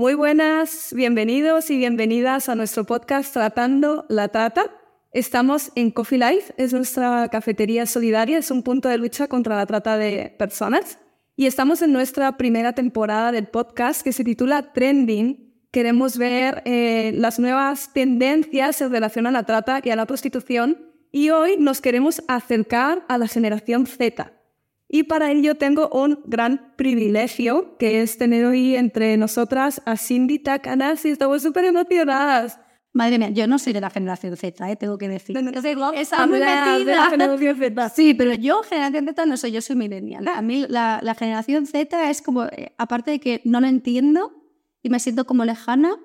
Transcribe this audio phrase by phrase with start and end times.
[0.00, 4.70] Muy buenas, bienvenidos y bienvenidas a nuestro podcast Tratando la Trata.
[5.10, 9.66] Estamos en Coffee Life, es nuestra cafetería solidaria, es un punto de lucha contra la
[9.66, 11.00] trata de personas.
[11.34, 15.52] Y estamos en nuestra primera temporada del podcast que se titula Trending.
[15.72, 20.78] Queremos ver eh, las nuevas tendencias en relación a la trata y a la prostitución.
[21.10, 24.30] Y hoy nos queremos acercar a la generación Z,
[24.88, 30.38] y para ello tengo un gran privilegio, que es tener hoy entre nosotras a Cindy
[30.38, 31.10] Takanasi.
[31.10, 32.58] Estamos súper emocionadas.
[32.94, 34.76] Madre mía, yo no soy de la generación Z, ¿eh?
[34.76, 35.36] tengo que decir.
[35.36, 36.44] No, no, no, Esa muy de
[36.96, 37.88] la generación Z.
[37.90, 40.26] Sí, pero yo generación Z no soy, yo soy millennial.
[40.26, 44.32] A mí la, la generación Z es como, eh, aparte de que no lo entiendo
[44.82, 45.96] y me siento como lejana,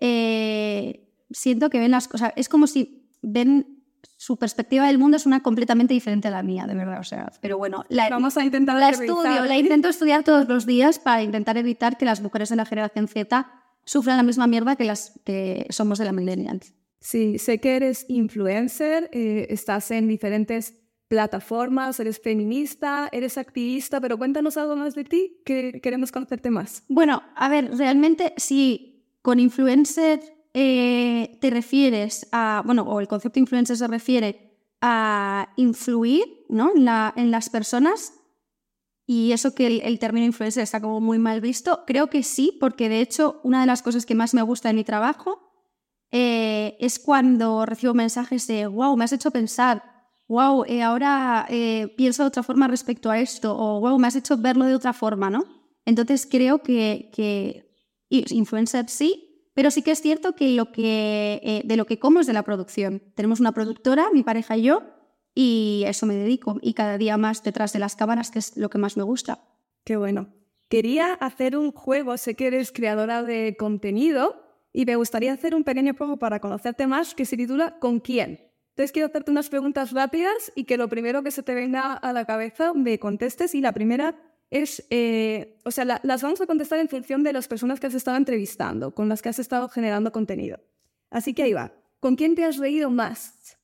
[0.00, 3.71] eh, siento que ven las cosas, es como si ven
[4.16, 7.00] su perspectiva del mundo es una completamente diferente a la mía, de verdad.
[7.00, 9.16] O sea, pero bueno, la, Vamos a intentar la aterrizar.
[9.16, 12.64] estudio, la intento estudiar todos los días para intentar evitar que las mujeres de la
[12.64, 13.50] generación Z
[13.84, 16.72] sufran la misma mierda que las que somos de la millennials.
[17.00, 20.74] Sí, sé que eres influencer, eh, estás en diferentes
[21.08, 26.84] plataformas, eres feminista, eres activista, pero cuéntanos algo más de ti, que queremos conocerte más.
[26.88, 30.20] Bueno, a ver, realmente si con influencer
[30.54, 36.72] eh, te refieres a, bueno, o el concepto influencer se refiere a influir ¿no?
[36.74, 38.14] en, la- en las personas,
[39.06, 42.88] y eso que el, término influencer está como muy mal visto, creo que sí, porque
[42.88, 45.52] de hecho una de las cosas que más me gusta de mi trabajo
[46.12, 49.82] eh, es cuando recibo mensajes de, wow, me has hecho pensar,
[50.28, 51.46] wow, eh, ahora
[51.96, 54.92] pienso de otra forma respecto a esto, o wow, me has hecho verlo de otra
[54.92, 55.44] forma, ¿no?
[55.84, 57.68] Entonces creo que, que
[58.08, 62.20] influencer sí, pero sí que es cierto que, lo que eh, de lo que como
[62.20, 63.02] es de la producción.
[63.14, 64.82] Tenemos una productora, mi pareja y yo,
[65.34, 66.58] y eso me dedico.
[66.62, 69.44] Y cada día más detrás de las cámaras, que es lo que más me gusta.
[69.84, 70.28] Qué bueno.
[70.68, 74.42] Quería hacer un juego, sé que eres creadora de contenido
[74.72, 78.52] y me gustaría hacer un pequeño juego para conocerte más que se titula ¿Con quién?
[78.70, 82.12] Entonces quiero hacerte unas preguntas rápidas y que lo primero que se te venga a
[82.14, 84.14] la cabeza me contestes y la primera
[84.52, 87.86] es, eh, o sea, la- las vamos a contestar en función de las personas que
[87.88, 90.60] has estado entrevistando, con las que has estado generando contenido.
[91.10, 91.72] Así que ahí va.
[92.00, 93.58] ¿Con quién te has reído más?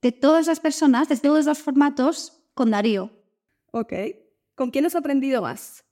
[0.00, 3.10] De todas las personas, de todos los formatos, con Darío,
[3.72, 3.92] Ok.
[4.54, 5.84] ¿Con quién has aprendido más?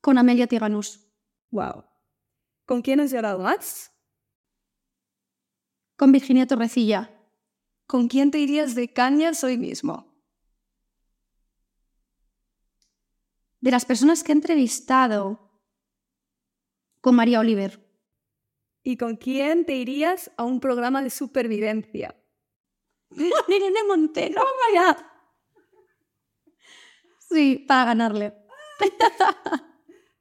[0.00, 1.00] con Amelia Tiganus,
[1.50, 1.84] Wow.
[2.66, 3.90] ¿Con quién has llorado más?
[5.96, 7.10] con Virginia Torrecilla,
[7.86, 10.13] ¿Con quién te irías de cañas hoy mismo?
[13.64, 15.50] De las personas que he entrevistado,
[17.00, 17.82] con María Oliver,
[18.86, 22.14] ¿Y con quién te irías a un programa de supervivencia?
[23.48, 24.42] Irene Montero.
[24.68, 24.98] vaya.
[27.30, 28.34] Sí, para ganarle.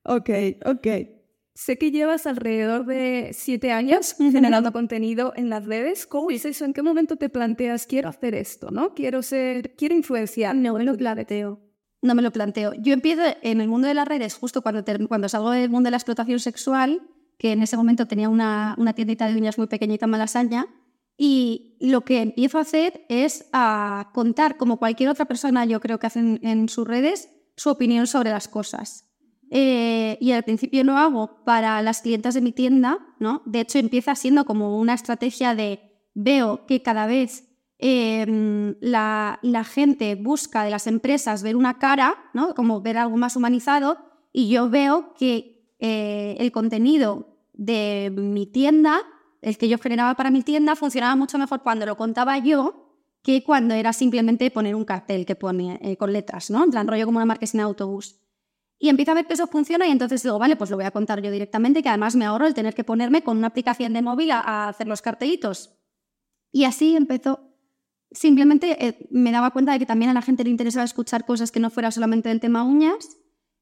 [0.05, 0.29] Ok,
[0.65, 0.87] ok.
[1.53, 6.07] Sé que llevas alrededor de siete años generando contenido en las redes.
[6.07, 6.63] ¿Cómo es eso?
[6.63, 8.93] ¿En qué momento te planteas, quiero hacer esto, no?
[8.93, 10.55] Quiero ser, quiero influenciar.
[10.55, 11.72] No me lo planteo.
[12.03, 12.73] No me lo planteo.
[12.75, 15.87] Yo empiezo en el mundo de las redes justo cuando, ter- cuando salgo del mundo
[15.87, 17.01] de la explotación sexual,
[17.39, 20.67] que en ese momento tenía una, una tiendita de uñas muy pequeñita Malasaña,
[21.17, 25.97] y lo que empiezo a hacer es a contar, como cualquier otra persona yo creo
[25.97, 29.09] que hacen en sus redes, su opinión sobre las cosas.
[29.49, 33.43] Eh, y al principio lo hago para las clientas de mi tienda, ¿no?
[33.45, 35.79] De hecho, empieza siendo como una estrategia de
[36.15, 37.52] veo que cada vez
[37.85, 42.55] la, la gente busca de las empresas ver una cara, ¿no?
[42.55, 43.97] Como ver algo más humanizado,
[44.31, 49.01] y yo veo que eh, el contenido de mi tienda,
[49.41, 52.79] el que yo generaba para mi tienda, funcionaba mucho mejor cuando lo contaba yo
[53.21, 56.63] que cuando era simplemente poner un cartel que pone eh, con letras, ¿no?
[56.63, 58.19] En plan rollo como una marquesina de autobús.
[58.79, 60.91] Y empiezo a ver que eso funciona y entonces digo, vale, pues lo voy a
[60.91, 64.01] contar yo directamente, que además me ahorro el tener que ponerme con una aplicación de
[64.01, 65.77] móvil a, a hacer los cartelitos.
[66.51, 67.52] Y así empezó.
[68.13, 71.51] Simplemente eh, me daba cuenta de que también a la gente le interesaba escuchar cosas
[71.51, 73.17] que no fuera solamente del tema uñas.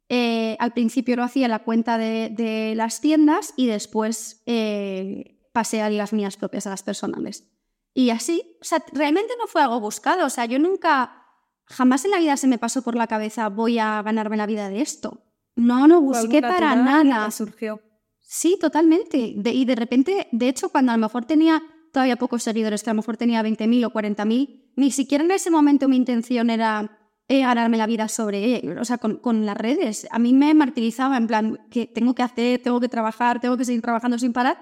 [0.10, 5.40] Eh, al principio lo hacía en la cuenta de, de las tiendas y después eh,
[5.54, 7.48] pasé a las mías propias, a las personales.
[7.94, 10.26] Y así, o sea, realmente no fue algo buscado.
[10.26, 11.26] O sea, yo nunca,
[11.66, 14.70] jamás en la vida se me pasó por la cabeza voy a ganarme la vida
[14.70, 15.24] de esto.
[15.56, 17.32] No, no busqué para nada.
[17.32, 17.82] surgió.
[18.20, 19.34] Sí, totalmente.
[19.36, 22.90] De- y de repente, de hecho, cuando a lo mejor tenía todavía pocos seguidores, que
[22.90, 27.00] a lo mejor tenía 20.000 o 40.000, ni siquiera en ese momento mi intención era
[27.28, 30.08] eh, ganarme la vida sobre, eh, o sea, con, con las redes.
[30.12, 33.66] A mí me martirizaba en plan, que tengo que hacer, tengo que trabajar, tengo que
[33.66, 34.58] seguir trabajando sin parar,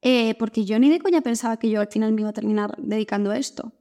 [0.00, 2.74] eh, porque yo ni de coña pensaba que yo al final me iba a terminar
[2.78, 3.72] dedicando a esto.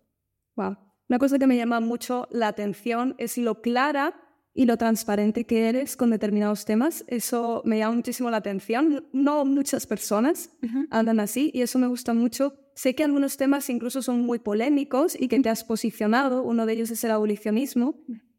[0.56, 0.78] Wow.
[1.10, 4.14] Una cosa que me llama mucho la atención es lo clara
[4.54, 7.04] y lo transparente que eres con determinados temas.
[7.08, 9.08] Eso me llama muchísimo la atención.
[9.12, 10.50] No muchas personas
[10.92, 12.54] andan así y eso me gusta mucho.
[12.76, 16.44] Sé que algunos temas incluso son muy polémicos y que te has posicionado.
[16.44, 17.96] Uno de ellos es el abolicionismo.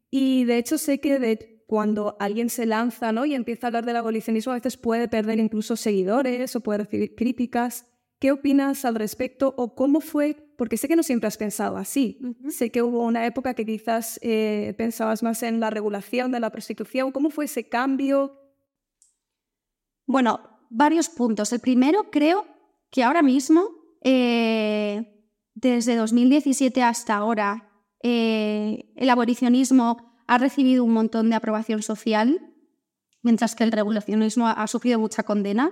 [0.09, 3.25] Y de hecho sé que de cuando alguien se lanza ¿no?
[3.25, 7.15] y empieza a hablar del abolicionismo, a veces puede perder incluso seguidores o puede recibir
[7.15, 7.85] críticas.
[8.19, 10.37] ¿Qué opinas al respecto o cómo fue?
[10.57, 12.19] Porque sé que no siempre has pensado así.
[12.49, 16.49] Sé que hubo una época que quizás eh, pensabas más en la regulación de la
[16.49, 17.11] prostitución.
[17.11, 18.39] ¿Cómo fue ese cambio?
[20.05, 20.39] Bueno,
[20.69, 21.51] varios puntos.
[21.51, 22.45] El primero, creo
[22.89, 23.74] que ahora mismo,
[24.05, 25.25] eh,
[25.55, 27.71] desde 2017 hasta ahora,
[28.03, 32.39] eh, el abolicionismo ha recibido un montón de aprobación social,
[33.23, 35.71] mientras que el regulacionismo ha sufrido mucha condena.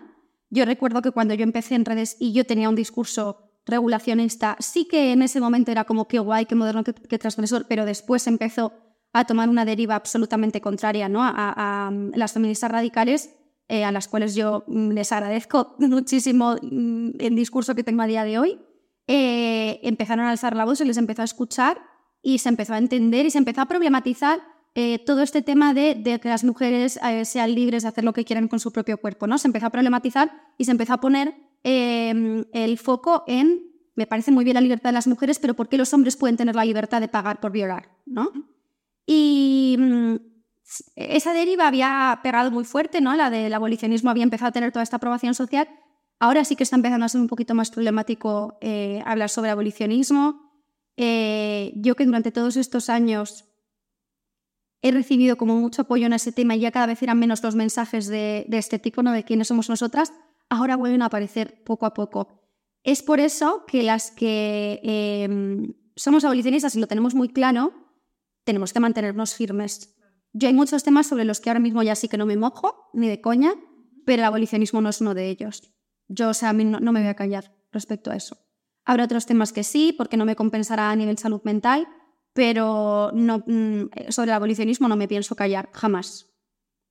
[0.50, 4.86] Yo recuerdo que cuando yo empecé en redes y yo tenía un discurso regulacionista, sí
[4.86, 8.74] que en ese momento era como qué guay, qué moderno, qué, transgresor, pero después empezó
[9.14, 11.22] a tomar una deriva absolutamente contraria ¿no?
[11.24, 13.30] a, las feministas radicales,
[13.68, 18.08] eh, a las cuales yo mm, les agradezco muchísimo mm, el discurso que tengo a
[18.08, 18.60] día de hoy.
[19.08, 21.82] Eh, empezaron a alzar la voz, se les empezó a escuchar
[22.22, 24.42] y se empezó a entender y se empezó a problematizar
[24.76, 28.26] eh, todo este tema de, que las mujeres eh, sean libres de hacer lo que
[28.26, 29.38] quieran con su propio cuerpo, ¿no?
[29.38, 34.32] Se empezó a problematizar y se empezó a poner em, el foco en, me parece
[34.32, 36.66] muy bien la libertad de las mujeres, pero ¿por qué los hombres pueden tener la
[36.66, 38.32] libertad de pagar por violar, ¿no?
[39.06, 40.16] Y mm,
[40.96, 43.16] esa deriva había pegado muy fuerte, ¿no?
[43.16, 45.68] La del abolicionismo había empezado a tener toda esta aprobación social.
[46.20, 50.52] Ahora sí que está empezando a ser un poquito más problemático eh, hablar sobre abolicionismo.
[50.96, 53.46] yo que durante todos estos años
[54.84, 57.56] he recibido como mucho apoyo en ese tema y ya cada vez eran menos los
[57.56, 59.14] mensajes de, este tipo, ¿no?
[59.14, 60.14] de quiénes somos nosotras,
[60.50, 62.28] ahora vuelven a aparecer poco a poco.
[62.84, 67.72] Es por eso que las que em, somos abolicionistas y lo tenemos muy claro,
[68.44, 69.96] tenemos que mantenernos firmes.
[70.34, 72.90] Yo hay muchos temas sobre los que ahora mismo ya sí que no me mojo,
[72.94, 73.54] ni de coña,
[74.06, 75.74] pero el abolicionismo no es uno de ellos.
[76.08, 78.38] Yo, o sea, a mí no, me voy a callar respecto a eso.
[78.84, 81.88] Habrá otros temas que sí, porque no me compensará a nivel salud mental,
[82.34, 86.32] pero no, mm, sobre el abolicionismo no me pienso callar, jamás.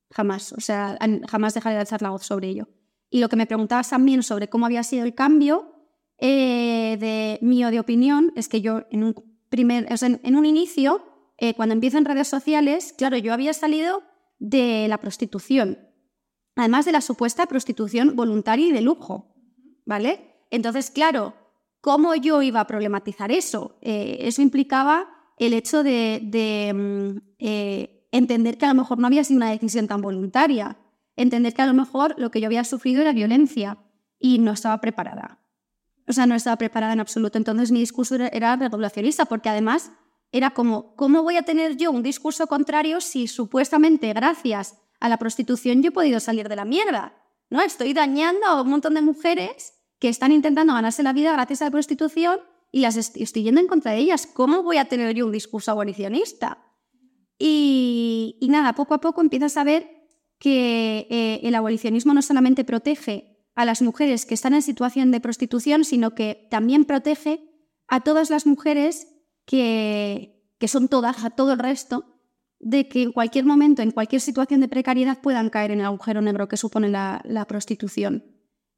[0.09, 0.53] Jamás.
[0.53, 0.97] O sea,
[1.29, 2.69] jamás dejaré de alzar la voz sobre ello.
[3.09, 5.73] Y lo que me preguntabas también sobre cómo había sido el cambio
[6.17, 9.15] eh, de mío de opinión es que yo en un,
[9.49, 11.12] primer, en, un inicio,
[11.43, 14.01] eh, cuando empiezo en redes sociales, claro, yo había salido
[14.39, 15.77] de la prostitución,
[16.55, 19.35] además de la supuesta prostitución voluntaria y de lujo,
[19.85, 20.45] ¿vale?
[20.51, 21.33] Entonces, claro,
[21.81, 23.77] ¿cómo yo iba a problematizar eso?
[23.81, 29.25] Eh, eso implicaba el hecho de, mm, eh, entender que a lo mejor no había
[29.25, 30.77] sido una decisión tan voluntaria,
[31.17, 33.79] entender que a lo mejor lo que yo había sufrido era violencia
[34.17, 35.43] y no estaba preparada.
[36.07, 37.37] O sea, no estaba preparada en absoluto.
[37.37, 39.91] Entonces mi discurso era, regulacionista, porque además
[40.33, 45.17] era como, ¿cómo voy a tener yo un discurso contrario si supuestamente gracias a la
[45.17, 47.13] prostitución yo he podido salir de la mierda?
[47.51, 47.61] ¿No?
[47.61, 51.65] Estoy dañando a un montón de mujeres que están intentando ganarse la vida gracias a
[51.65, 52.39] la prostitución
[52.71, 54.25] y las estoy yendo en contra de ellas.
[54.25, 56.57] ¿Cómo voy a tener yo un discurso abolicionista?
[57.37, 59.87] Y, nada, poco a poco empiezas a ver
[60.39, 65.19] que eh, el abolicionismo no solamente protege a las mujeres que están en situación de
[65.19, 67.51] prostitución, sino que también protege
[67.87, 69.12] a todas las mujeres
[69.45, 72.05] que, son todas, a todo el resto,
[72.59, 76.21] de que en cualquier momento, en cualquier situación de precariedad puedan caer en el agujero
[76.21, 78.23] negro que supone la, prostitución.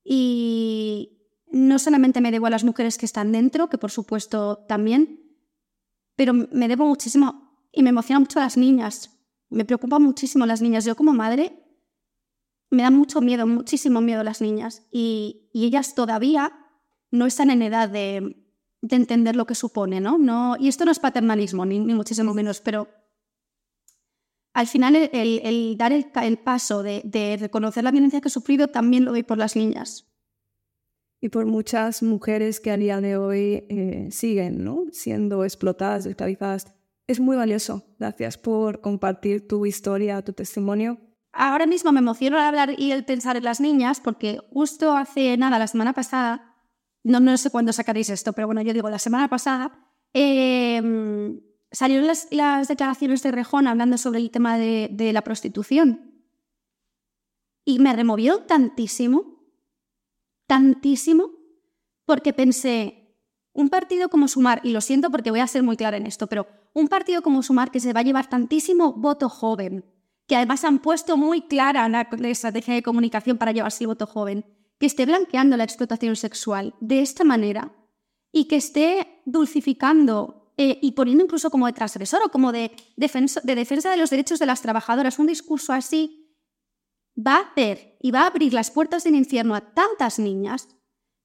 [0.04, 1.12] Y,
[1.52, 5.22] no solamente me debo a las mujeres que están dentro, que por supuesto también,
[6.16, 9.12] pero me debo muchísimo y me emociona mucho las niñas.
[9.50, 10.86] Me preocupan muchísimo las niñas.
[10.86, 11.66] Yo como madre
[12.72, 14.84] me da mucho miedo, muchísimo miedo a las niñas.
[14.92, 16.52] Y, ellas todavía
[17.12, 18.45] no están en edad de,
[18.90, 20.18] entender lo que supone, ¿no?
[20.18, 22.88] no y esto no es paternalismo, ni, muchísimo menos, pero
[24.54, 29.06] al final el, dar el, paso de, de, reconocer la violencia que he sufrido también
[29.06, 30.06] lo doy por las niñas
[31.26, 34.84] y por muchas mujeres que a día de hoy eh, siguen ¿no?
[34.92, 36.72] siendo explotadas, esclavizadas.
[37.08, 37.84] Es muy valioso.
[37.98, 41.00] Gracias por compartir tu historia, tu testimonio.
[41.34, 45.36] Ahora mismo me emociono al hablar y el pensar en las niñas, porque justo hace
[45.36, 46.55] nada, la semana pasada,
[47.06, 49.80] no, no sé cuándo sacaréis esto, pero bueno, yo digo, la semana pasada,
[50.14, 51.40] em,
[51.72, 56.12] salieron las, declaraciones de Rejón hablando sobre el tema de, de la prostitución.
[57.64, 59.36] Y me removió tantísimo
[60.48, 61.32] tantísimo
[62.06, 63.18] porque pensé,
[63.54, 66.28] un partido como Sumar, y lo siento porque voy a ser muy clara en esto,
[66.28, 69.86] pero un partido como Sumar que se va a llevar tantísimo voto joven,
[70.28, 74.46] que además han puesto muy clara la, estrategia de comunicación para llevarse el voto joven,
[74.80, 77.76] que esté blanqueando la explotación sexual de esta manera
[78.32, 83.42] y que esté dulcificando eh, y poniendo incluso como de transgresor o como de, defensa,
[83.44, 86.26] de defensa de los derechos de las trabajadoras, un discurso así
[87.16, 90.68] va a hacer y va a abrir las puertas del infierno a tantas niñas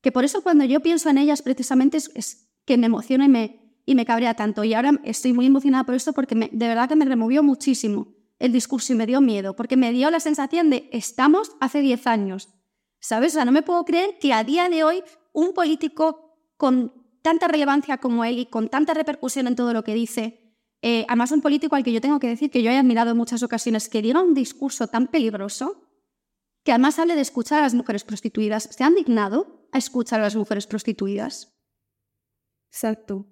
[0.02, 3.80] que por eso cuando yo pienso en ellas precisamente es, que me emociona y me,
[3.87, 4.64] y me cabrea tanto.
[4.64, 8.52] Y ahora estoy muy emocionada por esto porque de verdad que me removió muchísimo el
[8.52, 12.49] discurso y me dio miedo, porque me dio la sensación de estamos hace 10 años.
[13.00, 13.33] ¿Sabes?
[13.33, 15.02] O sea, no me puedo creer que a día de hoy
[15.33, 16.92] un político con
[17.23, 20.40] tanta relevancia como él y con tanta repercusión en todo lo que dice,
[20.83, 23.16] eh, además un político al que yo tengo que decir que yo he admirado en
[23.16, 25.87] muchas ocasiones, que diga un discurso tan peligroso,
[26.64, 30.25] que además hable de escuchar a las mujeres prostituidas, ¿se han dignado a escuchar a
[30.25, 31.54] las mujeres prostituidas?
[32.71, 33.26] Exacto.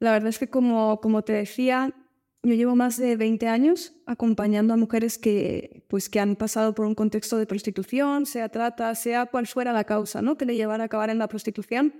[0.00, 1.94] La verdad es que como, como te decía,
[2.42, 6.86] yo llevo más de 20 años acompañando a mujeres que, pues, que han pasado por
[6.86, 10.36] un contexto de prostitución, sea trata, sea cual fuera la causa ¿no?
[10.36, 11.94] que le llevara a acabar en la prostitución.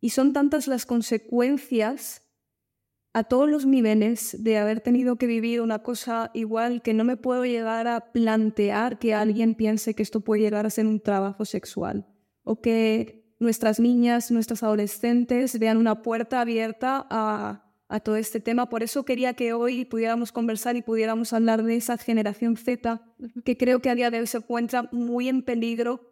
[0.00, 2.22] Y son tantas las consecuencias
[3.12, 7.16] a todos los niveles de haber tenido que vivir una cosa igual que no me
[7.16, 11.44] puedo llegar a plantear que alguien piense que esto puede llegar a ser un trabajo
[11.44, 12.06] sexual
[12.44, 18.68] o que nuestras niñas, nuestras adolescentes vean una puerta abierta a, a todo este tema.
[18.68, 23.02] Por eso quería que hoy pudiéramos conversar y pudiéramos hablar de esa generación Z
[23.44, 26.10] que creo que a día de hoy se encuentra muy en peligro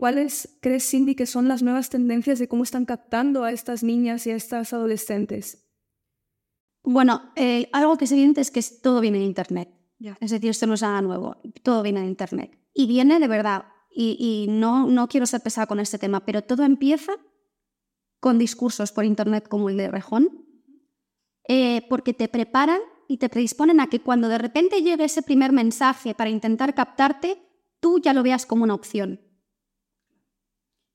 [0.00, 4.26] ¿Cuáles crees, Cindy, que son las nuevas tendencias de cómo están captando a estas niñas
[4.26, 5.68] y a estas adolescentes?
[6.82, 9.68] Bueno, eh, algo que es evidente es que todo viene en Internet.
[10.18, 12.58] Es decir, esto no es nada nuevo, todo viene en Internet.
[12.72, 16.64] Y viene de verdad, y, no, no quiero ser pesada con este tema, pero todo
[16.64, 17.12] empieza
[18.20, 20.46] con discursos por Internet como el de Rejón,
[21.52, 22.78] eh, porque te preparan
[23.08, 27.42] y te predisponen a que cuando de repente llegue ese primer mensaje para intentar captarte,
[27.80, 29.20] tú ya lo veas como una opción.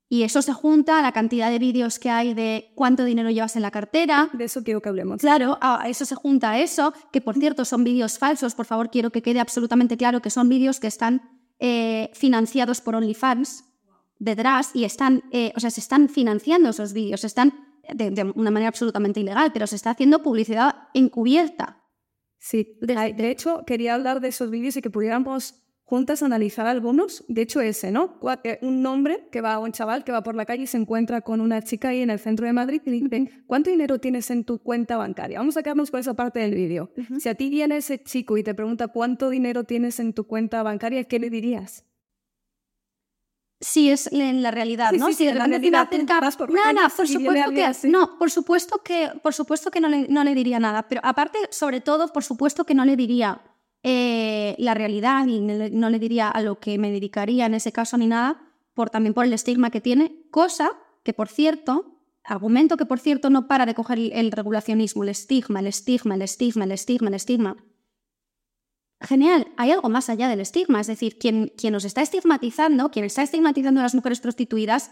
[0.07, 3.57] Y eso se junta a la cantidad de vídeos que hay de cuánto dinero llevas
[3.57, 4.29] en la cartera.
[4.31, 5.19] De eso quiero que hablemos.
[5.19, 8.55] Claro, a eso se junta a eso, que por cierto son vídeos falsos.
[8.55, 11.21] Por favor, quiero que quede absolutamente claro que son vídeos que están
[11.59, 13.65] eh, financiados por OnlyFans
[14.19, 18.51] detrás y están, eh, o sea, se están financiando esos vídeos, están de, de, una
[18.51, 21.83] manera absolutamente ilegal, pero se está haciendo publicidad encubierta.
[22.37, 27.23] Sí, de hecho, quería hablar de esos vídeos y que pudiéramos juntas analizar algunos.
[27.27, 28.19] De hecho, ese, ¿no?
[28.43, 31.21] Eh, un hombre que va, un chaval que va por la calle y se encuentra
[31.21, 34.29] con una chica ahí en el centro de Madrid y le dice, ¿cuánto dinero tienes
[34.31, 35.39] en tu cuenta bancaria?
[35.39, 36.91] Vamos a quedarnos con esa parte del vídeo.
[37.19, 40.63] Si a ti viene ese chico y te pregunta cuánto dinero tienes en tu cuenta
[40.63, 41.85] bancaria, ¿qué le dirías?
[43.65, 45.07] Sí, es en la realidad, ¿no?
[45.07, 45.89] Sí, sí, en la realidad.
[46.37, 50.07] Por no, no, por supuesto que, no, por supuesto que, por supuesto que no le,
[50.07, 50.87] no le diría nada.
[50.87, 53.41] Pero aparte, sobre todo, por supuesto que no le diría
[53.81, 57.97] eh, la realidad y no le diría a lo que me dedicaría en ese caso
[57.97, 58.39] ni nada,
[58.75, 60.71] por, también por el estigma que tiene, cosa
[61.03, 65.59] que, por cierto, argumento que, por cierto, no para de coger el, regulacionismo, el estigma,
[65.59, 67.57] el estigma, el estigma, el estigma, el estigma.
[69.01, 73.05] Genial, hay algo más allá del estigma, es decir, quien, quien nos está estigmatizando, quien
[73.05, 74.91] está estigmatizando a las mujeres prostituidas,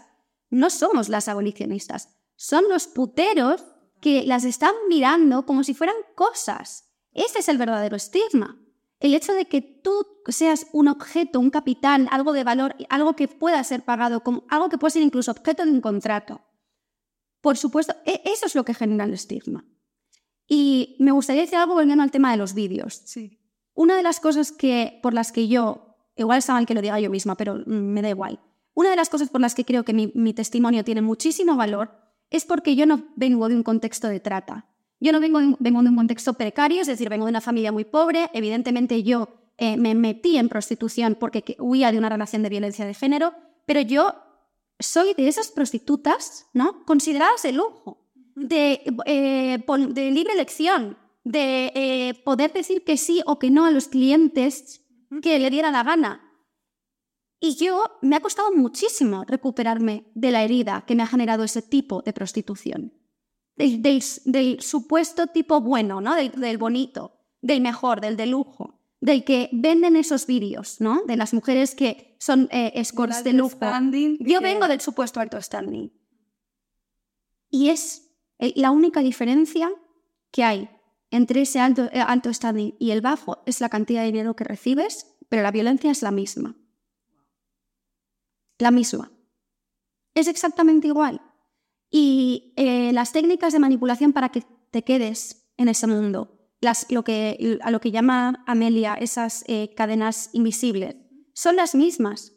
[0.50, 3.64] no somos las abolicionistas, son los puteros
[4.00, 6.92] que las están mirando como si fueran cosas.
[7.12, 8.58] Ese es el verdadero estigma
[9.04, 13.28] el hecho de que tú seas un objeto, un capital, algo de valor, algo que
[13.28, 16.40] pueda ser pagado, algo que pueda ser incluso objeto de un contrato.
[17.42, 19.66] Por supuesto, e, eso es lo que genera el estigma.
[20.46, 23.02] Y me gustaría decir algo volviendo al tema de los vídeos.
[23.04, 23.38] Sí.
[23.74, 27.00] Una de las cosas que, por las que yo, igual está mal que lo diga
[27.00, 28.40] yo misma, pero mm, me da igual.
[28.74, 31.90] Una de las cosas por las que creo que mi testimonio tiene muchísimo valor
[32.30, 34.66] es porque yo no vengo de un contexto de trata.
[35.00, 37.84] Yo no vengo, vengo de un contexto precario, es decir, vengo de una familia muy
[37.84, 38.30] pobre.
[38.32, 39.28] Evidentemente yo
[39.58, 43.34] eh, me metí en prostitución porque huía de una relación de violencia de género,
[43.66, 44.14] pero yo
[44.78, 46.84] soy de esas prostitutas, ¿no?
[46.84, 53.38] Consideradas de lujo, de, eh, de libre elección, de eh, poder decir que sí o
[53.38, 54.82] que no a los clientes
[55.22, 56.20] que le diera la gana.
[57.40, 61.62] Y yo me ha costado muchísimo recuperarme de la herida que me ha generado ese
[61.62, 62.92] tipo de prostitución
[63.56, 66.14] del, supuesto tipo bueno, ¿no?
[66.14, 71.02] Del, bonito, del mejor, del de lujo, del que venden esos vídeos, ¿no?
[71.06, 73.58] De las mujeres que son eh, escorts de lujo.
[74.20, 75.92] Yo vengo del supuesto alto standing.
[77.50, 79.70] Y es eh, la única diferencia
[80.30, 80.68] que hay
[81.14, 84.42] entre ese alto, eh, alto standing y el bajo es la cantidad de dinero que
[84.42, 86.56] recibes, pero la violencia es la misma.
[88.58, 89.12] La misma.
[90.14, 91.20] Es exactamente igual.
[91.88, 94.42] Y eh, las técnicas de manipulación para que
[94.72, 99.72] te quedes en ese mundo, las, lo que, a lo que llama Amelia esas eh,
[99.76, 100.96] cadenas invisibles,
[101.32, 102.32] son las mismas.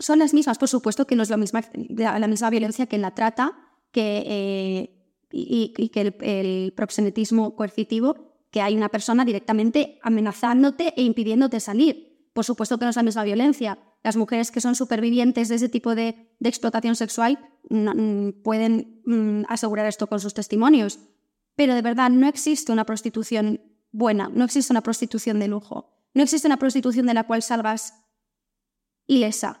[0.00, 3.02] Son las mismas, por supuesto que no es la misma, la misma violencia que en
[3.02, 3.56] la trata,
[3.92, 5.01] que,
[5.32, 12.28] y, que el, proxenetismo coercitivo, que hay una persona directamente amenazándote e impidiéndote salir.
[12.32, 13.78] Por supuesto que no es la misma violencia.
[14.02, 17.38] Las mujeres que son supervivientes de ese tipo de, explotación sexual
[17.70, 20.98] mm, pueden mm, asegurar esto con sus testimonios.
[21.56, 23.60] Pero de verdad no existe una prostitución
[23.90, 27.94] buena, no existe una prostitución de lujo, no existe una prostitución de la cual salgas
[29.06, 29.60] ilesa.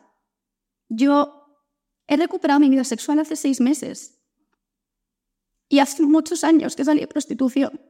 [0.88, 1.60] Yo
[2.06, 4.21] he recuperado mi vida sexual hace seis meses
[5.72, 7.80] y hace muchos años que salí de prostitución.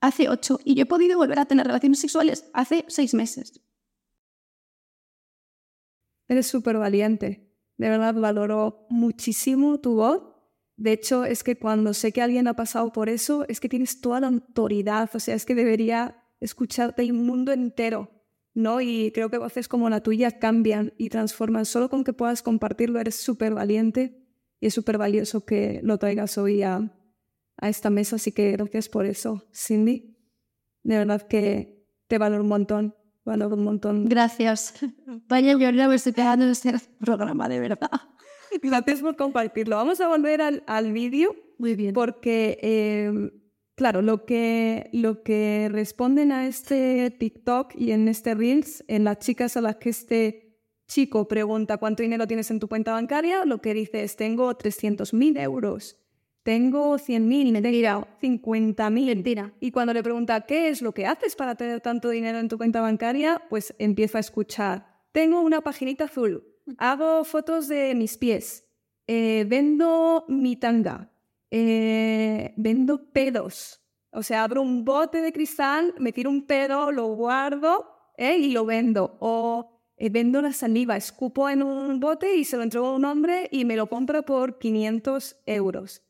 [0.00, 3.60] Hace ocho y yo he podido volver a tener relaciones sexuales hace seis meses.
[6.26, 7.48] Eres súper valiente.
[7.76, 10.22] De verdad valoro muchísimo tu voz
[10.76, 14.00] de hecho, es que cuando sé que alguien ha pasado por eso, es que tienes
[14.00, 18.10] toda la autoridad, o sea, es que debería escucharte el mundo entero,
[18.54, 18.80] ¿no?
[18.80, 21.66] Y creo que voces como la tuya cambian y transforman.
[21.66, 24.21] Solo con que puedas compartirlo eres súper valiente
[24.62, 26.88] y es súper valioso que lo traigas hoy a,
[27.56, 30.16] a esta mesa, así que gracias por eso, Cindy.
[30.84, 34.08] De verdad que te valoro un montón, valoro un montón.
[34.08, 34.74] Gracias.
[35.28, 37.90] Vaya, yo me estoy pegando en este programa, de verdad.
[38.62, 39.74] Gracias por compartirlo.
[39.74, 41.34] Vamos a volver al, al vídeo.
[41.58, 41.92] Muy bien.
[41.92, 43.32] Porque, eh,
[43.74, 49.18] claro, lo que, lo que responden a este TikTok y en este Reels, en las
[49.18, 50.41] chicas a las que este
[50.92, 55.40] chico pregunta cuánto dinero tienes en tu cuenta bancaria, lo que dice es tengo 300.000
[55.40, 55.98] euros,
[56.42, 58.06] tengo 100.000, Mentira.
[58.20, 59.06] 50.000.
[59.06, 59.52] Mentira.
[59.60, 62.58] Y cuando le pregunta qué es lo que haces para tener tanto dinero en tu
[62.58, 66.44] cuenta bancaria, pues empieza a escuchar, tengo una paginita azul,
[66.78, 68.66] hago fotos de mis pies,
[69.06, 71.10] eh, vendo mi tanga,
[71.50, 73.80] eh, vendo pedos.
[74.10, 77.86] O sea, abro un bote de cristal, me tiro un pedo, lo guardo
[78.18, 79.16] eh, y lo vendo.
[79.20, 79.71] O
[80.10, 83.64] vendo la saliva, escupo en un bote y se lo entrego a un hombre y
[83.64, 86.02] me lo compra por 500 euros.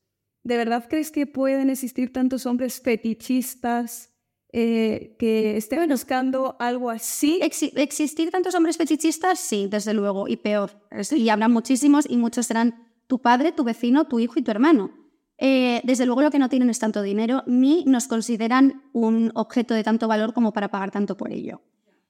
[0.44, 4.12] ¿De verdad crees que pueden existir tantos hombres fetichistas
[4.54, 7.40] eh, que estén buscando algo así.
[7.42, 10.72] existir tantos hombres fetichistas, sí, desde luego, y peor.
[11.10, 14.90] Y habrá muchísimos y muchos serán tu padre, tu vecino, tu hijo y tu hermano.
[15.38, 19.72] Eh, desde luego lo que no tienen es tanto dinero ni nos consideran un objeto
[19.72, 21.62] de tanto valor como para pagar tanto por ello.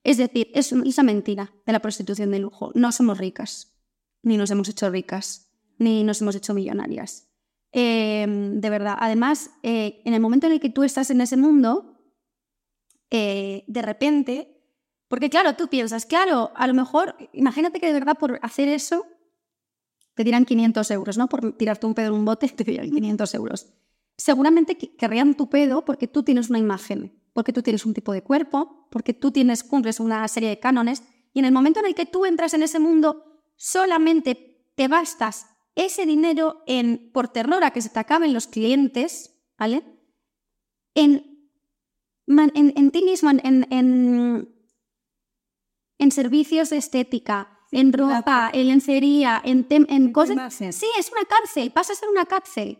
[0.04, 2.72] Es decir, es esa mentira de la prostitución de lujo.
[2.74, 3.78] No somos ricas,
[4.22, 7.28] ni nos hemos hecho ricas, ni nos hemos hecho millonarias.
[7.72, 11.92] Eh, de verdad, además, en el momento en el que tú estás en ese mundo,
[13.14, 14.58] eh, de repente,
[15.06, 19.06] porque claro, tú piensas, claro, a lo mejor, imagínate que de verdad por hacer eso
[20.14, 21.28] te dirán 500 euros, ¿no?
[21.28, 23.72] Por tirarte un pedo en un bote te dirán 500 euros.
[24.16, 28.22] Seguramente querrían tu pedo porque tú tienes una imagen, porque tú tienes un tipo de
[28.22, 31.94] cuerpo, porque tú tienes, cumples una serie de cánones, y en el momento en el
[31.94, 37.70] que tú entras en ese mundo, solamente te bastas ese dinero en, por terror a
[37.70, 39.82] que se te acaben los clientes, ¿vale?
[40.94, 41.32] En
[42.26, 43.66] en, ti mismo, en,
[45.98, 50.54] en, servicios de estética, en ropa, en lencería, en, en cosas.
[50.54, 52.78] Sí, es una cárcel, pasa a ser una cárcel.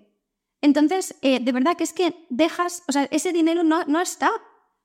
[0.63, 4.31] Entonces, eh, de verdad que es que dejas, o sea, ese dinero no, no está.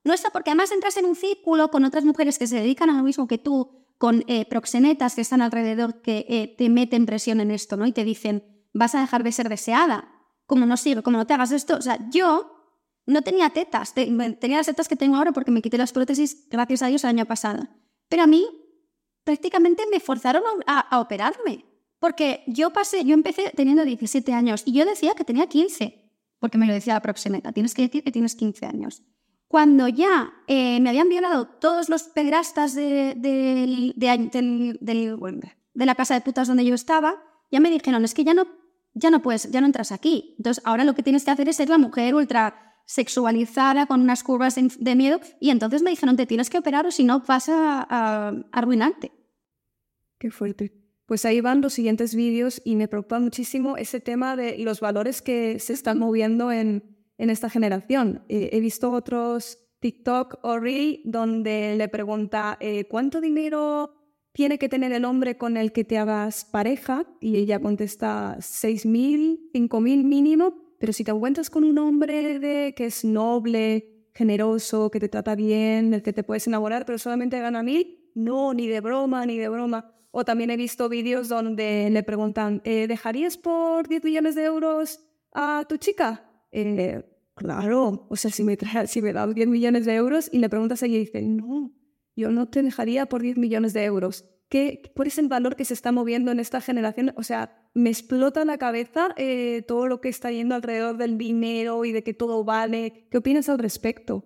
[0.03, 2.97] No está porque además entras en un círculo con otras mujeres que se dedican a
[2.97, 7.39] lo mismo que tú, con eh, proxenetas que están alrededor que eh, te meten presión
[7.39, 7.85] en esto, ¿no?
[7.85, 10.13] Y te dicen, vas a dejar de ser deseada.
[10.45, 11.75] Como no sirve, como no te hagas esto.
[11.75, 12.57] O sea, yo
[13.05, 16.81] no tenía tetas, tenía las tetas que tengo ahora porque me quité las prótesis, gracias
[16.81, 17.67] a Dios, el año pasado.
[18.09, 18.45] Pero a mí
[19.23, 21.65] prácticamente me forzaron a, operarme.
[21.99, 26.57] Porque yo pasé, yo empecé teniendo 17 años y yo decía que tenía 15, porque
[26.57, 29.03] me lo decía la proxeneta, tienes que decir que tienes 15 años.
[29.47, 36.21] Cuando ya eh, me habían violado todos los pedrastas de, de, de, la casa de
[36.21, 37.15] putas donde yo estaba,
[37.49, 38.45] ya me dijeron, es que ya no,
[38.93, 40.35] ya no puedes, ya no entras aquí.
[40.37, 44.23] Entonces ahora lo que tienes que hacer es ser la mujer ultra sexualizada, con unas
[44.23, 47.49] curvas de miedo, y entonces me dijeron, te tienes que operar o si no vas
[47.49, 49.11] a, arruinarte.
[50.17, 50.73] Qué fuerte.
[51.07, 55.23] Pues ahí van los siguientes vídeos y me preocupa muchísimo ese tema de los valores
[55.23, 56.83] que se están moviendo en,
[57.17, 58.23] en esta generación.
[58.29, 63.95] Eh, he visto otros TikTok o Reel donde le pregunta eh, cuánto dinero
[64.33, 69.51] tiene que tener el hombre con el que te hagas pareja y ella contesta 6.000,
[69.51, 74.99] 5.000 mínimo pero si te encuentras con un hombre de, que es noble, generoso, que
[74.99, 78.81] te trata bien, del que te puedes enamorar, pero solamente gana mil, no, ni de
[78.81, 79.93] broma, ni de broma.
[80.11, 84.99] O también he visto vídeos donde le preguntan, eh, ¿dejarías por 10 millones de euros
[85.33, 86.29] a tu chica?
[86.51, 87.03] Eh,
[87.35, 90.49] claro, o sea, si me, trae, si me das 10 millones de euros y le
[90.49, 91.73] preguntas a ella y dice, no,
[92.15, 94.25] yo no te dejaría por 10 millones de euros.
[94.49, 97.13] ¿Qué, ¿Cuál es el valor que se está moviendo en esta generación?
[97.17, 101.83] O sea, me explota la cabeza eh, todo lo que está yendo alrededor del dinero
[101.83, 103.07] y de que todo vale.
[103.11, 104.25] ¿Qué opinas al respecto?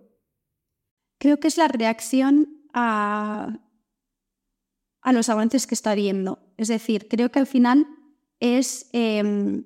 [1.17, 3.59] Creo que es la reacción a,
[5.01, 6.39] a los avances que está habiendo.
[6.57, 7.87] Es decir, creo que al final
[8.39, 9.65] es em,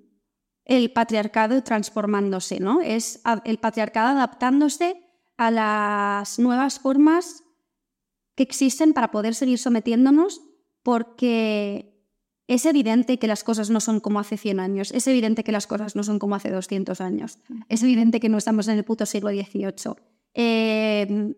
[0.65, 2.81] el patriarcado transformándose, ¿no?
[2.81, 5.01] Es el patriarcado adaptándose
[5.37, 7.43] a las nuevas formas
[8.35, 10.41] que existen para poder seguir sometiéndonos
[10.83, 11.95] porque
[12.47, 15.67] es evidente que las cosas no son como hace 100 años, es evidente que las
[15.67, 19.05] cosas no son como hace 200 años, es evidente que no estamos en el puto
[19.05, 19.95] siglo XVIII.
[20.33, 21.33] Em,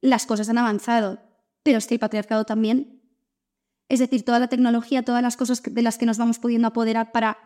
[0.00, 1.20] las cosas han avanzado,
[1.62, 3.01] pero es que el patriarcado también.
[3.88, 7.12] Es decir, toda la tecnología, todas las cosas de las que nos vamos pudiendo apoderar
[7.12, 7.38] para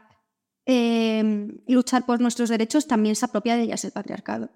[0.64, 4.51] em, luchar por nuestros derechos, también se apropia de ellas el patriarcado.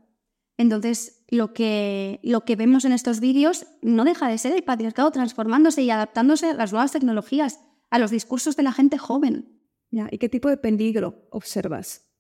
[0.57, 5.11] Entonces, lo que, lo que vemos en estos vídeos no deja de ser el patriarcado
[5.11, 9.61] transformándose y adaptándose a las nuevas tecnologías, a los discursos de la gente joven.
[9.91, 12.13] ¿Y qué tipo de peligro observas?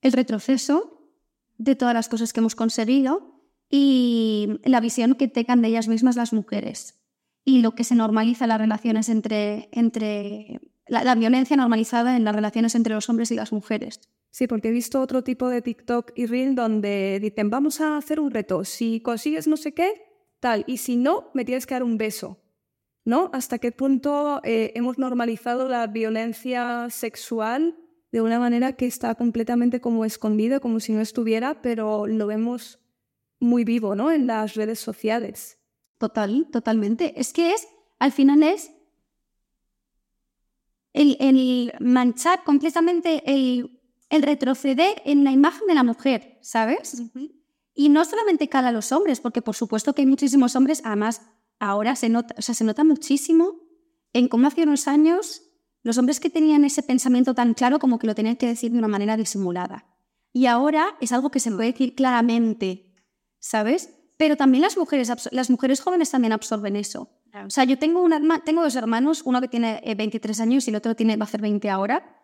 [0.00, 1.12] El retroceso
[1.58, 6.16] de todas las cosas que hemos conseguido y la visión que tengan de ellas mismas
[6.16, 7.03] las mujeres
[7.44, 12.34] y lo que se normaliza en las relaciones entre, entre la violencia normalizada en las
[12.34, 14.00] relaciones entre los hombres y las mujeres.
[14.30, 18.18] Sí, porque he visto otro tipo de TikTok y Reel donde dicen, vamos a hacer
[18.18, 19.92] un reto, si consigues no sé qué,
[20.40, 22.40] tal, y si no, me tienes que dar un beso.
[23.06, 23.30] ¿No?
[23.34, 27.76] ¿Hasta qué punto eh, hemos normalizado la violencia sexual
[28.10, 32.80] de una manera que está completamente como escondida, como si no estuviera, pero lo vemos
[33.40, 34.10] muy vivo, ¿no?
[34.10, 35.58] En las redes sociales.
[35.98, 37.18] Total, totalmente.
[37.20, 38.72] Es que es, al final es
[40.92, 43.74] el, el manchar completamente el
[44.14, 47.02] el retroceder en la imagen de la mujer, ¿sabes?
[47.74, 51.22] Y no solamente cala a los hombres, porque por supuesto que hay muchísimos hombres, además
[51.58, 53.56] ahora se nota, o sea, se nota muchísimo
[54.12, 55.42] en cómo hace unos años
[55.82, 58.78] los hombres que tenían ese pensamiento tan claro como que lo tenían que decir de
[58.78, 59.86] una manera disimulada.
[60.32, 62.94] Y ahora es algo que se puede decir claramente,
[63.38, 63.94] ¿sabes?
[64.16, 67.10] Pero también las mujeres, las mujeres jóvenes también absorben eso.
[67.44, 70.70] O sea, yo tengo, una, tengo dos hermanos, uno que tiene 23 eh, años y
[70.70, 72.22] el otro tiene, va a hacer 20 ahora.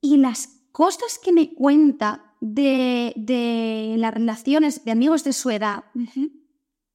[0.00, 5.84] Y las cosas que me cuenta de, de las relaciones de amigos de su edad,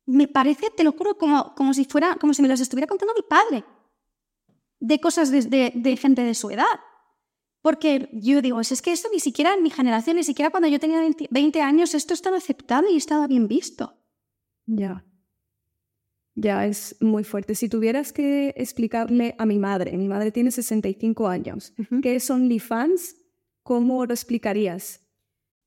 [0.05, 3.13] me parece, te lo juro, como, como, si fuera, como si me las estuviera contando
[3.15, 3.63] mi padre.
[4.79, 6.65] De cosas de, de, gente de su edad.
[7.67, 10.79] Porque yo digo, es que esto ni siquiera en mi generación, ni siquiera cuando yo
[10.79, 13.93] tenía 20, años, esto estaba aceptado y estaba bien visto.
[14.65, 15.03] Ya.
[16.33, 17.55] Ya, es muy fuerte.
[17.55, 23.17] Si tuvieras que explicarle a mi madre, mi madre tiene 65 años, ¿qué es OnlyFans?
[23.63, 25.05] ¿Cómo lo explicarías?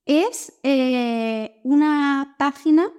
[0.06, 2.90] Es eh, una página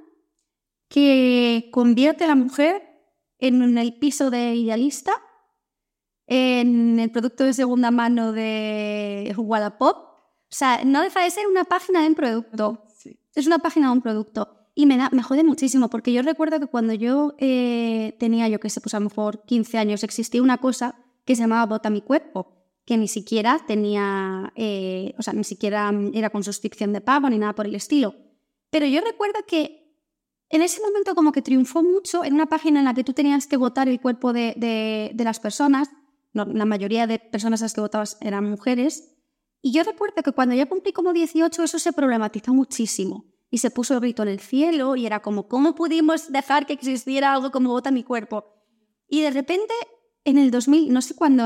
[0.89, 2.83] que convierte a la mujer
[3.39, 5.13] en el piso de idealista,
[6.33, 9.97] en el producto de segunda mano de Wallapop.
[9.97, 12.85] O sea, no deja de ser una página de un producto.
[13.35, 14.69] Es una página de un producto.
[14.73, 18.61] Y me, da, me jode muchísimo, porque yo recuerdo que cuando yo eh, tenía, yo
[18.61, 21.89] que sé, pues a lo mejor 15 años, existía una cosa que se llamaba Bota
[21.89, 27.01] mi cuerpo, que ni siquiera tenía, eh, o sea, ni siquiera era con suscripción de
[27.01, 28.15] pago ni nada por el estilo.
[28.69, 29.97] Pero yo recuerdo que
[30.49, 33.47] en ese momento como que triunfó mucho en una página en la que tú tenías
[33.47, 35.89] que votar el cuerpo de, de, de las personas,
[36.33, 39.11] la mayoría de personas a las que votabas eran mujeres,
[39.61, 43.69] y yo recuerdo que cuando ya cumplí como 18 eso se problematizó muchísimo y se
[43.69, 47.51] puso el grito en el cielo y era como, ¿cómo pudimos dejar que existiera algo
[47.51, 48.45] como Bota mi cuerpo?
[49.07, 49.73] Y de repente,
[50.23, 51.45] en el 2000, no sé cuándo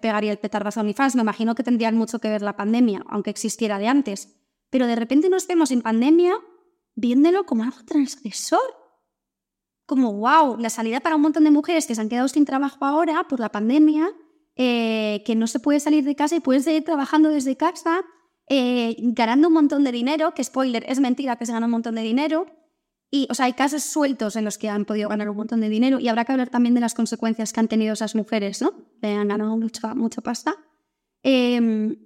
[0.00, 3.30] pegaría el petardazo a fans, me imagino que tendrían mucho que ver la pandemia, aunque
[3.30, 6.34] existiera de antes, pero de repente nos vemos en pandemia
[6.94, 8.60] viéndolo como algo transgresor.
[9.86, 12.84] Como, wow, la salida para un montón de mujeres que se han quedado sin trabajo
[12.84, 14.10] ahora por la pandemia,
[14.54, 18.02] eh, que no se puede salir de casa y puedes seguir trabajando desde casa,
[18.48, 21.94] eh, ganando un montón de dinero, que spoiler, es mentira que se gana un montón
[21.94, 22.46] de dinero.
[23.10, 25.68] Y, o sea, hay casos sueltos en los que han podido ganar un montón de
[25.68, 28.72] dinero y habrá que hablar también de las consecuencias que han tenido esas mujeres, ¿no?
[29.02, 30.54] Que han ganado mucha, mucha pasta.
[31.22, 31.96] Em,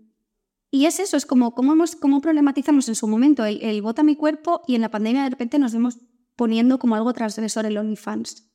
[0.70, 4.02] y es eso, es como cómo, hemos, cómo problematizamos en su momento el, el vota
[4.02, 5.98] mi cuerpo y en la pandemia de repente nos vemos
[6.36, 8.50] poniendo como algo transgresor el OnlyFans.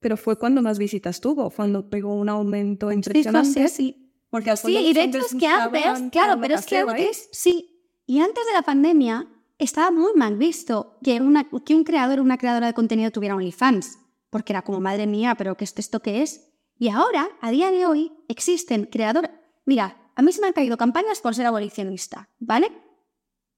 [0.00, 3.68] Pero fue cuando más visitas tuvo, cuando pegó un aumento impresionante.
[3.68, 4.00] Sí, sí.
[4.30, 8.18] Porque sí, y de hecho es que antes, claro, pero es que antes, sí, y
[8.18, 12.36] antes de la pandemia estaba muy mal visto que, una, que un creador o una
[12.36, 13.98] creadora de contenido tuviera OnlyFans,
[14.30, 16.52] porque era como, madre mía, pero ¿qué es esto qué es?
[16.76, 19.30] Y ahora, a día de hoy, existen creadores...
[19.64, 22.72] Mira, a mí se me han caído campañas por ser abolicionista, ¿vale?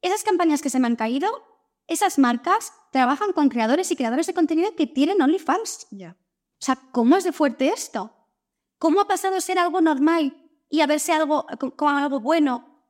[0.02, 1.28] Esas campañas que se me han caído,
[1.87, 5.87] esas marcas trabajan con creadores y creadores de contenido que tienen OnlyFans.
[5.90, 6.16] Ya.
[6.52, 8.11] O sea, ¿cómo es de fuerte esto?
[8.78, 10.35] ¿Cómo ha pasado a ser algo normal
[10.70, 12.87] y a verse algo como algo bueno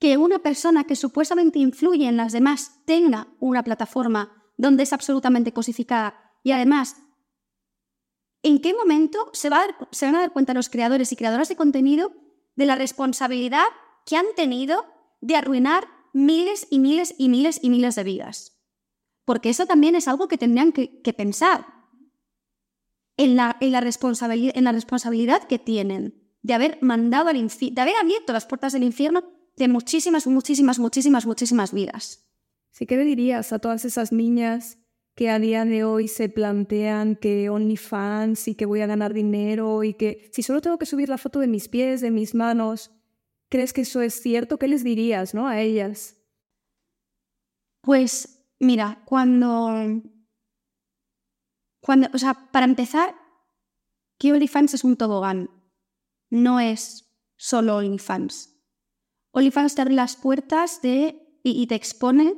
[0.00, 5.52] que una persona que supuestamente influye en las demás tenga una plataforma donde es absolutamente
[5.52, 6.96] cosificada y además,
[8.42, 9.70] ¿en qué momento se, van
[10.16, 12.12] a dar cuenta los creadores y creadoras de contenido
[12.56, 13.66] de la responsabilidad
[14.04, 14.84] que han tenido
[15.20, 18.57] de arruinar miles y miles y miles y miles de vidas?
[19.28, 21.66] Porque eso también es algo que tendrían que, pensar
[23.18, 28.32] en la, en la responsabilidad que tienen de haber mandado al infierno, de haber abierto
[28.32, 32.26] las puertas del infierno de muchísimas, muchísimas, muchísimas, muchísimas vidas.
[32.70, 34.78] Sí, ¿qué le dirías a todas esas niñas
[35.14, 39.84] que a día de hoy se plantean que OnlyFans y que voy a ganar dinero
[39.84, 42.92] y que si solo tengo que subir la foto de mis pies, de mis manos,
[43.50, 44.58] ¿crees que eso es cierto?
[44.58, 46.16] ¿Qué les dirías, no, a ellas?
[47.82, 50.02] Pues mira, cuando
[51.80, 53.14] cuando, o sea, para empezar,
[54.18, 55.50] que OnlyFans es un tobogán,
[56.28, 58.56] no es solo OnlyFans.
[59.30, 62.34] OnlyFans te abre las puertas de, y, te expone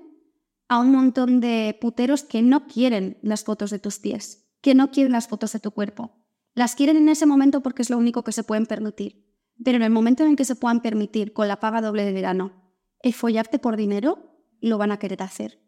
[0.69, 4.91] a un montón de puteros que no quieren las fotos de tus pies, que no
[4.91, 6.13] quieren las fotos de tu cuerpo.
[6.55, 9.27] Las quieren en ese momento porque es lo único que se pueden permitir.
[9.65, 12.75] Pero en el momento en que se puedan permitir, con la paga doble de verano,
[13.01, 15.61] el follarte por dinero, lo van a querer hacer.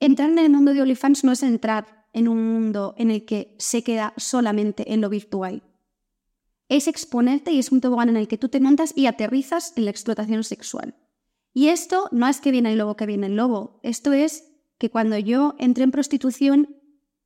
[0.00, 3.54] Entrar en el mundo de OnlyFans no es entrar en un mundo en el que
[3.58, 5.62] se queda solamente en lo virtual
[6.68, 9.84] es exponerte y es un tobogán en el que tú te montas y aterrizas en
[9.86, 10.94] la explotación sexual.
[11.54, 13.80] Y esto no es que viene el lobo, que viene el lobo.
[13.82, 14.44] Esto es
[14.76, 16.76] que cuando yo entré en prostitución,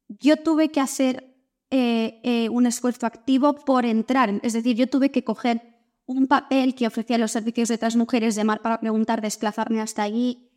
[0.08, 1.36] yo tuve que hacer
[1.70, 4.40] eh, eh, un esfuerzo activo por entrar.
[4.42, 5.60] Es decir, yo tuve que coger
[6.06, 10.50] un papel que ofrecía los servicios de otras mujeres, llamar para preguntar, desplazarme hasta allí,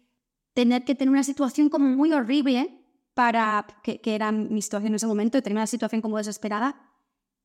[0.55, 2.81] tener que tener una situación como muy horrible
[3.13, 6.81] para, que, que era mi situación en ese momento, tener una situación como desesperada,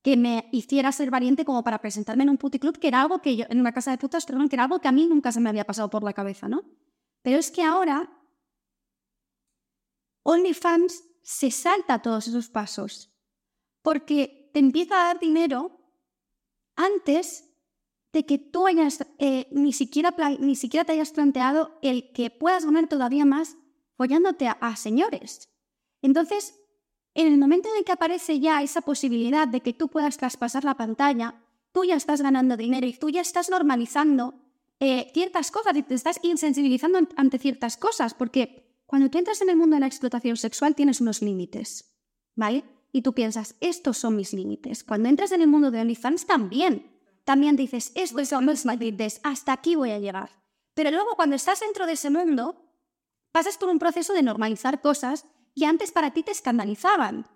[0.03, 3.37] que me hiciera ser valiente como para presentarme en un puticlub, que era algo que
[3.37, 5.41] yo, en una casa de putas, perdón, que era algo que a mí nunca se
[5.41, 6.63] me había pasado por la cabeza, ¿no?
[7.23, 8.11] Pero es que ahora
[10.23, 13.13] OnlyFans se salta todos esos pasos,
[13.83, 15.81] porque te empieza a dar dinero
[16.77, 17.50] antes
[18.13, 22.65] de que tú hayas, eh, ni, siquiera, ni siquiera te hayas planteado el que puedas
[22.65, 23.57] ganar todavía más
[23.97, 25.49] follándote a señores.
[26.03, 26.61] Entonces,
[27.15, 30.77] en el momento en que aparece ya esa posibilidad de que tú puedas traspasar la
[30.77, 31.43] pantalla,
[31.73, 34.35] tú ya estás ganando dinero y tú ya estás normalizando
[34.79, 39.51] eh, ciertas cosas y te estás insensibilizando ante ciertas cosas, porque cuando tú entras en
[39.51, 41.95] el mundo de la explotación sexual tienes unos límites,
[42.35, 42.65] ¿vale?
[42.93, 44.83] Y tú piensas, estos son mis límites.
[44.83, 46.91] Cuando entras en el mundo de OnlyFans también,
[47.31, 50.31] también dices, estos son mis límites, hasta aquí voy a llegar.
[50.75, 52.61] Pero luego cuando estás dentro de ese mundo,
[53.31, 57.29] pasas por un proceso de normalizar cosas que antes para ti te escandalizaban.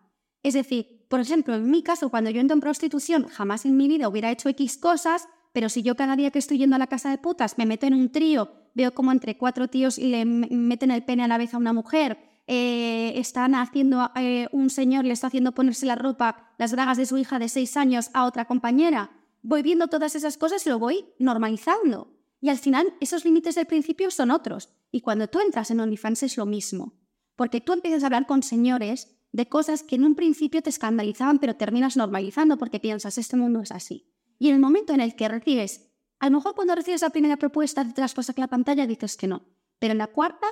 [0.42, 3.86] Es decir, por ejemplo, en mi caso, cuando yo entro en prostitución, jamás en mi
[3.86, 6.88] vida hubiera hecho X cosas, pero si yo cada día que estoy yendo a la
[6.88, 10.90] casa de putas me meto en un trío, veo como entre cuatro tíos le meten
[10.90, 15.12] el pene a la vez a una mujer, eh, están haciendo, eh, un señor le
[15.12, 18.46] está haciendo ponerse la ropa, las bragas de su hija de seis años a otra
[18.46, 19.12] compañera,
[19.44, 22.16] voy viendo todas esas cosas y lo voy normalizando.
[22.40, 24.70] Y al final, esos límites del principio son otros.
[24.90, 26.98] Y cuando tú entras en OnlyFans es lo mismo.
[27.36, 31.38] Porque tú empiezas a hablar con señores de cosas que en un principio te escandalizaban,
[31.38, 34.10] pero terminas normalizando porque piensas, este mundo es así.
[34.38, 37.36] Y en el momento en el que recibes, a lo mejor cuando recibes la primera
[37.36, 39.44] propuesta de traspasar la pantalla dices que no,
[39.78, 40.46] pero en la cuarta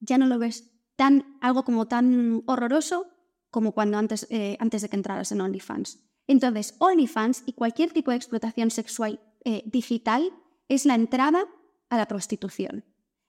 [0.00, 3.06] ya no lo ves tan algo como tan horroroso
[3.50, 6.04] como cuando antes, eh, antes de que entraras en OnlyFans.
[6.26, 10.30] Entonces, OnlyFans y cualquier tipo de explotación sexual eh, digital
[10.68, 11.44] es la entrada
[11.90, 12.84] a la prostitución.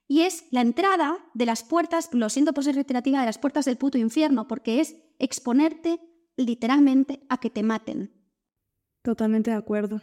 [0.08, 3.64] Y es la entrada de las puertas, lo siento por ser reiterativa, de las puertas
[3.64, 6.00] del puto infierno, porque es exponerte
[6.36, 8.12] literalmente a que te maten.
[9.02, 10.00] Totalmente de acuerdo.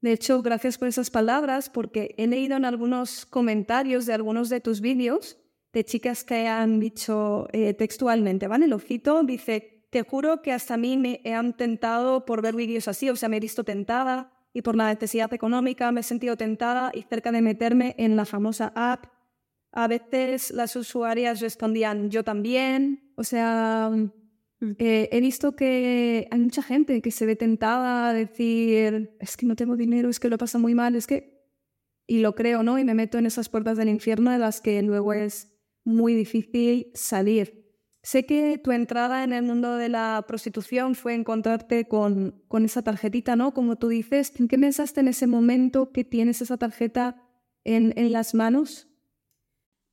[0.00, 4.60] De hecho, gracias por esas palabras, porque he leído en algunos comentarios de algunos de
[4.60, 5.38] tus vídeos
[5.72, 8.66] de chicas que han dicho eh, textualmente, ¿vale?
[8.66, 12.86] Lo cito, dice, te juro que hasta a mí me han tentado por ver vídeos
[12.86, 16.36] así, o sea, me he visto tentada y por la necesidad económica me he sentido
[16.36, 19.06] tentada y cerca de meterme en la famosa app
[19.72, 23.10] a veces las usuarias respondían yo también.
[23.16, 24.76] O sea, mm.
[24.78, 29.46] eh, he visto que hay mucha gente que se ve tentada a decir es que
[29.46, 31.36] no tengo dinero, es que lo pasa muy mal, es que...
[32.06, 32.78] Y lo creo, ¿no?
[32.78, 36.90] Y me meto en esas puertas del infierno de las que luego es muy difícil
[36.92, 37.65] salir.
[38.06, 42.82] Sé que tu entrada en el mundo de la prostitución fue encontrarte con, con esa
[42.82, 43.52] tarjetita, ¿no?
[43.52, 47.20] Como tú dices, ¿en qué pensaste en ese momento que tienes esa tarjeta
[47.64, 48.86] en, en las manos?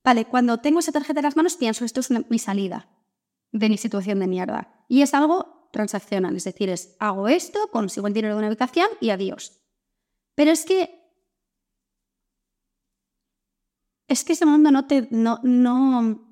[0.04, 2.88] Vale, cuando tengo esa tarjeta en las manos pienso, esto es mi salida
[3.50, 4.84] de mi situación de mierda.
[4.86, 8.86] Y es algo transaccional, es decir, es hago esto, consigo el dinero de una habitación
[9.00, 9.60] y adiós.
[10.36, 11.00] Pero es que
[14.06, 16.23] es que ese mundo no te no, no,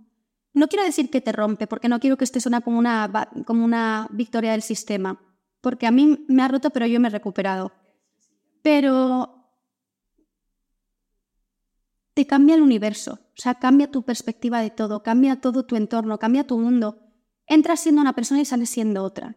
[0.55, 3.11] no quiero decir que te rompe, porque no quiero que esto suene como una,
[3.47, 5.21] como una victoria del sistema,
[5.61, 7.73] porque a mí me ha roto, pero yo me he recuperado.
[8.63, 9.43] Pero
[12.15, 16.19] te cambia el universo, o sea, cambia tu perspectiva de todo, cambia todo tu entorno,
[16.19, 16.99] cambia tu mundo.
[17.47, 19.37] Entras siendo una persona y sales siendo otra.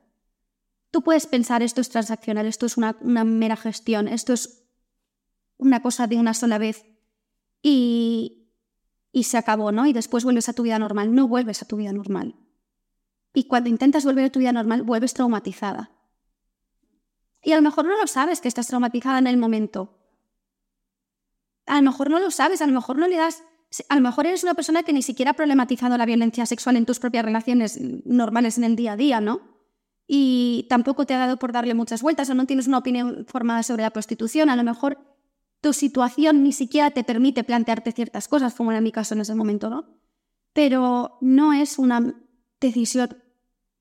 [0.92, 4.66] Tú puedes pensar esto es transaccional, esto es una, una mera gestión, esto es
[5.58, 6.86] una cosa de una sola vez.
[7.62, 8.45] Y,
[9.16, 9.86] y se acabó, ¿no?
[9.86, 11.16] Y después vuelves a tu vida normal.
[11.16, 12.36] No vuelves a tu vida normal.
[13.34, 15.92] Y cuando intentas volver a tu vida normal, vuelves traumatizada.
[17.42, 19.98] Y a lo mejor no lo sabes que estás traumatizada en el momento.
[21.66, 23.42] A lo mejor no lo sabes, a lo mejor no le das...
[23.88, 26.86] A lo mejor eres una persona que ni siquiera ha problematizado la violencia sexual en
[26.86, 29.40] tus propias relaciones normales en el día a día, ¿no?
[30.08, 33.64] Y tampoco te ha dado por darle muchas vueltas o no tienes una opinión formada
[33.64, 34.50] sobre la prostitución.
[34.50, 35.15] A lo mejor
[35.66, 39.34] tu situación ni siquiera te permite plantearte ciertas cosas, como era mi caso en ese
[39.34, 39.88] momento, ¿no?
[40.54, 42.14] Pero no es una
[42.62, 43.18] decisión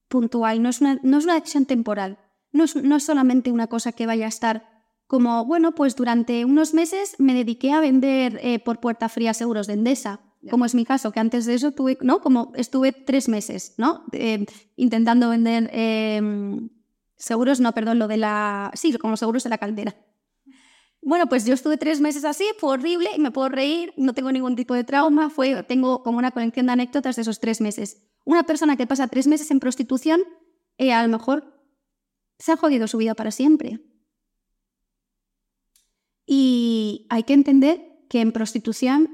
[0.08, 2.16] puntual, no es una, no es una decisión temporal,
[2.52, 4.66] no es, no es solamente una cosa que vaya a estar
[5.06, 9.66] como, bueno, pues durante unos meses me dediqué a vender eh, por puerta fría seguros
[9.66, 10.20] de Endesa,
[10.50, 12.22] como es mi caso, que antes de eso tuve, ¿no?
[12.22, 14.04] Como estuve tres meses, ¿no?
[14.12, 16.70] Eh, intentando vender em,
[17.18, 19.94] seguros, no, perdón, lo de la, sí, como seguros de la caldera.
[21.04, 24.32] Bueno, pues yo estuve tres meses así, fue horrible y me puedo reír, no tengo
[24.32, 28.02] ningún tipo de trauma, fue, tengo como una colección de anécdotas de esos tres meses.
[28.24, 30.22] Una persona que pasa tres meses en prostitución,
[30.78, 31.62] eh, a lo mejor
[32.38, 33.80] se ha jodido su vida para siempre.
[36.24, 39.10] Y hay que entender que en prostitución,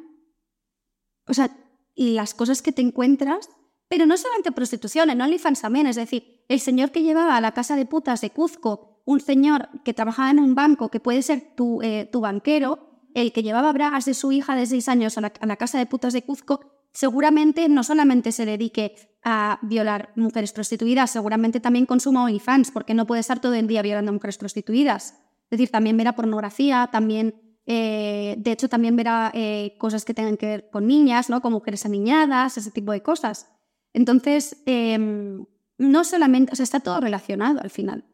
[1.26, 1.56] o sea,
[1.96, 3.50] las cosas que te encuentras,
[3.88, 7.52] pero no solamente prostitución, en OnlyFans también, es decir, el señor que llevaba a la
[7.52, 11.52] casa de putas de Cuzco un señor que trabajaba en un banco, que puede ser
[11.56, 15.20] tu, eh, tu banquero, el que llevaba bragas de su hija de seis años a
[15.20, 16.60] la, casa de putas de Cuzco,
[16.92, 18.94] seguramente no solamente se dedique
[19.24, 23.82] a violar mujeres prostituidas, seguramente también consuma OnlyFans, porque no puede estar todo el día
[23.82, 25.16] violando mujeres prostituidas.
[25.50, 27.34] Es decir, también verá pornografía, también,
[27.66, 31.42] eh, de hecho, también verá eh, cosas que tengan que ver con niñas, ¿no?
[31.42, 33.50] Con mujeres aniñadas, ese tipo de cosas.
[33.92, 35.44] Entonces, em,
[35.78, 38.04] no solamente, o sea, está todo relacionado al final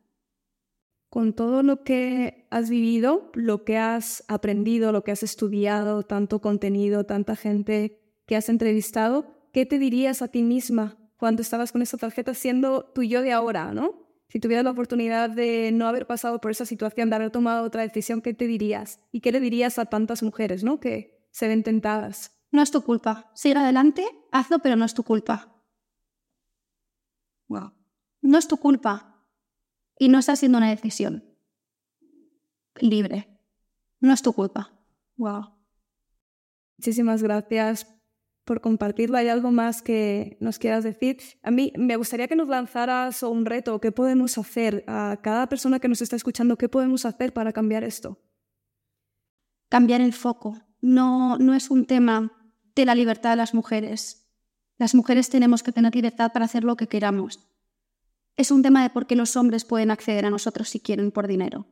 [1.09, 6.41] con todo lo que has vivido, lo que has aprendido, lo que has estudiado, tanto
[6.41, 11.83] contenido, tanta gente que has entrevistado, ¿qué te dirías a ti misma cuando estabas con
[11.83, 14.07] esa tarjeta siendo tu yo de ahora, ¿no?
[14.29, 17.83] Si tuvieras la oportunidad de no haber pasado por esa situación, de haber tomado otra
[17.83, 19.01] decisión, ¿qué te dirías?
[19.13, 20.81] ¿Y qué le dirías a tantas mujeres, ¿no?
[20.81, 22.37] Que se ven tentadas.
[22.51, 23.31] No es tu culpa.
[23.35, 25.63] Sigue adelante, hazlo, pero no es tu culpa.
[27.49, 27.73] Wow.
[28.21, 29.16] No es tu culpa
[29.99, 31.25] y no estás haciendo una decisión
[32.81, 33.29] libre.
[34.01, 34.73] No es tu culpa.
[35.17, 35.51] Wow.
[36.79, 37.87] Muchísimas gracias
[38.45, 39.17] por compartirlo.
[39.17, 41.19] ¿Hay algo más que nos quieras decir?
[41.43, 43.81] A mí me gustaría que nos lanzaras un reto.
[43.81, 44.85] ¿Qué podemos hacer?
[44.87, 48.21] A cada persona que nos está escuchando, ¿qué podemos hacer para cambiar esto?
[49.69, 50.63] Cambiar el foco.
[50.81, 52.33] No, no es un tema
[52.75, 54.29] de la libertad de las mujeres.
[54.79, 57.49] Las mujeres tenemos que tener libertad para hacer lo que queramos
[58.37, 61.27] es un tema de por qué los hombres pueden acceder a nosotros si quieren por
[61.27, 61.67] dinero.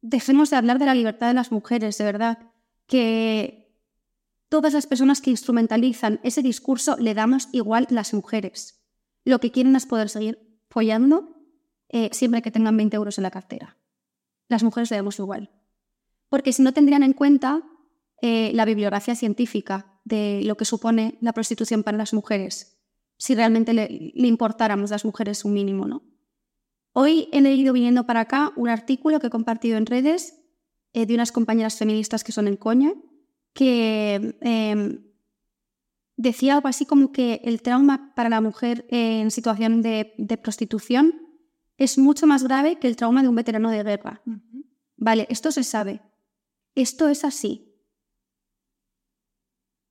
[0.00, 2.52] Dejemos de hablar de la libertad de las mujeres, de verdad,
[2.86, 3.76] que
[4.48, 8.82] todas las personas que instrumentalizan ese discurso le damos igual las mujeres.
[9.24, 11.36] Lo que quieren es poder seguir follando
[11.88, 13.76] eh, siempre que tengan 20 euros en la cartera.
[14.48, 15.50] Las mujeres le damos igual.
[16.28, 17.62] Porque si no tendrían en cuenta
[18.22, 22.77] eh, la bibliografía científica de lo que supone la prostitución para las mujeres,
[23.18, 26.02] si realmente le, importáramos a las mujeres un mínimo, ¿no?
[26.92, 30.40] Hoy he leído viniendo para acá un artículo que he compartido en redes
[30.92, 32.92] eh, de unas compañeras feministas que son en coña,
[33.52, 35.04] que em,
[36.16, 41.14] decía algo así como que el trauma para la mujer en situación de, prostitución
[41.76, 44.22] es mucho más grave que el trauma de un veterano de guerra.
[44.96, 46.02] Vale, esto se sabe.
[46.74, 47.74] Esto es así.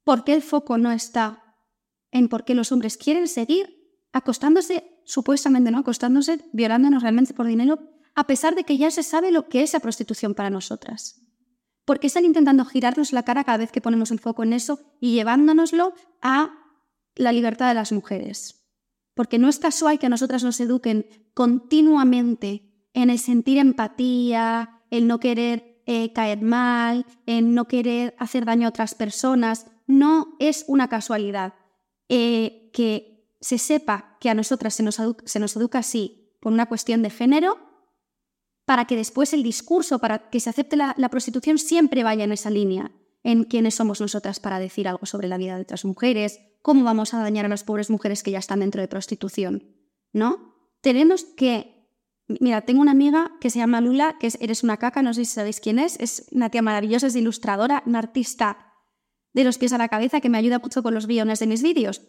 [0.03, 1.46] ¿Por qué el foco no está
[2.17, 3.77] en por qué los hombres quieren seguir
[4.13, 5.79] acostándose, supuestamente, ¿no?
[5.79, 7.79] Acostándose, violándonos realmente por dinero,
[8.15, 11.21] a pesar de que ya se sabe lo que es la prostitución para nosotras.
[11.85, 15.13] Porque están intentando girarnos la cara cada vez que ponemos el foco en eso y
[15.13, 16.51] llevándonoslo a
[17.15, 18.65] la libertad de las mujeres.
[19.13, 25.07] Porque no es casual que a nosotras nos eduquen continuamente en el sentir empatía, el
[25.07, 29.67] no querer eh, caer mal, en no querer hacer daño a otras personas.
[29.85, 31.53] No es una casualidad.
[32.09, 36.67] Eh, que se sepa que a nosotras se nos, se nos educa así por una
[36.67, 37.57] cuestión de género,
[38.65, 42.49] para que después el discurso, para que se acepte la, prostitución, siempre vaya en esa
[42.49, 42.91] línea,
[43.23, 47.13] en quiénes somos nosotras para decir algo sobre la vida de otras mujeres, cómo vamos
[47.13, 49.75] a dañar a las pobres mujeres que ya están dentro de prostitución,
[50.11, 50.53] ¿no?
[50.81, 51.77] Tenemos que
[52.41, 55.23] Mira, tengo una amiga que se llama Lula, que es Eres una caca, no sé
[55.23, 58.66] si sabéis quién es, es una tía maravillosa, es ilustradora, una artista
[59.37, 61.63] de los pies a la cabeza que me ayuda mucho con los guiones de mis
[61.63, 62.01] vídeos.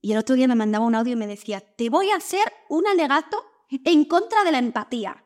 [0.00, 2.52] Y el otro día me mandaba un audio y me decía, te voy a hacer
[2.68, 5.24] un alegato en contra de la empatía.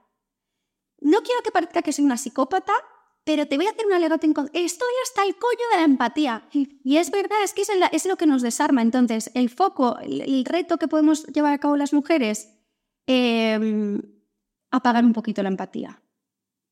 [1.01, 2.73] No quiero que parezca que soy una psicópata,
[3.25, 4.59] pero te voy a hacer un alegato en contra.
[4.59, 6.49] Estoy hasta el coño de la empatía.
[6.53, 8.83] Y es verdad, es que es, lo que nos desarma.
[8.83, 12.59] Entonces, el foco, el reto que podemos llevar a cabo las mujeres
[13.11, 14.03] Em,
[14.71, 16.03] apagar un poquito la empatía.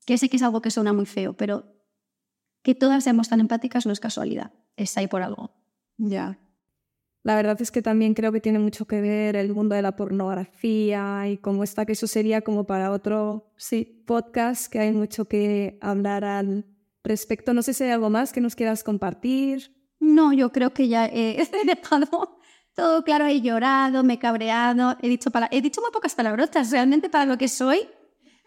[0.04, 1.75] Que sé que es algo que suena muy feo, pero
[2.66, 5.52] que todas seamos tan empáticas no es casualidad, es ahí por algo.
[5.98, 6.36] Ya.
[7.22, 9.94] La verdad es que también creo que tiene mucho que ver el mundo de la
[9.94, 15.26] pornografía y cómo está, que eso sería como para otro sí, podcast, que hay mucho
[15.26, 16.66] que hablar al
[17.04, 17.54] respecto.
[17.54, 19.72] No sé si hay algo más que nos quieras compartir.
[20.00, 22.40] No, yo creo que ya he dejado
[22.74, 27.08] todo claro, he llorado, me he cabreado, he dicho, he dicho muy pocas palabrotas, realmente
[27.10, 27.88] para lo que soy,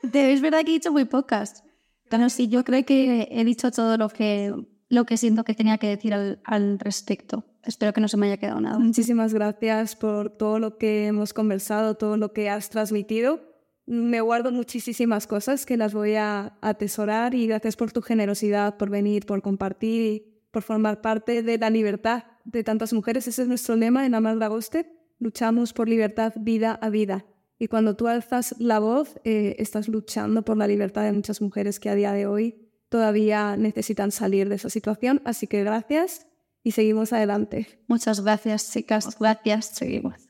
[0.04, 1.64] es verdad que he dicho muy pocas.
[2.10, 4.54] Pero sí, yo creo que he dicho todo lo que,
[4.90, 7.46] lo que siento que tenía que decir al, al respecto.
[7.64, 8.80] Espero que no se me haya quedado nada.
[8.80, 13.42] Muchísimas gracias por todo lo que hemos conversado, todo lo que has transmitido.
[13.86, 18.90] Me guardo muchísimas cosas que las voy a atesorar y gracias por tu generosidad, por
[18.90, 23.28] venir, por compartir y por formar parte de la libertad de tantas mujeres.
[23.28, 24.92] Ese es nuestro lema en Amal Dagoste.
[25.20, 27.26] Luchamos por libertad vida a vida.
[27.60, 31.80] Y cuando tú alzas la voz, eh, estás luchando por la libertad de muchas mujeres
[31.80, 35.22] que a día de hoy todavía necesitan salir de esa situación.
[35.26, 36.26] Así que gracias
[36.64, 37.68] y seguimos adelante.
[37.88, 39.18] Muchas gracias, chicas.
[39.20, 39.66] Gracias.
[39.76, 40.29] Seguimos.